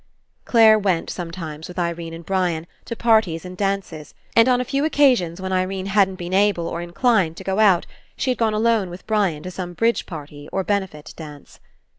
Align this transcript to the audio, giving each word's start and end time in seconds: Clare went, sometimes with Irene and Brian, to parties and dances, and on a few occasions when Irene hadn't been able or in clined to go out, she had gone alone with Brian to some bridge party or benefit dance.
Clare 0.45 0.79
went, 0.79 1.11
sometimes 1.11 1.67
with 1.67 1.77
Irene 1.77 2.11
and 2.15 2.25
Brian, 2.25 2.65
to 2.85 2.95
parties 2.95 3.45
and 3.45 3.55
dances, 3.55 4.15
and 4.35 4.49
on 4.49 4.59
a 4.59 4.65
few 4.65 4.83
occasions 4.83 5.39
when 5.39 5.53
Irene 5.53 5.85
hadn't 5.85 6.15
been 6.15 6.33
able 6.33 6.67
or 6.67 6.81
in 6.81 6.91
clined 6.91 7.35
to 7.35 7.43
go 7.43 7.59
out, 7.59 7.85
she 8.17 8.31
had 8.31 8.39
gone 8.39 8.55
alone 8.55 8.89
with 8.89 9.05
Brian 9.05 9.43
to 9.43 9.51
some 9.51 9.73
bridge 9.73 10.07
party 10.07 10.49
or 10.51 10.63
benefit 10.63 11.13
dance. 11.15 11.59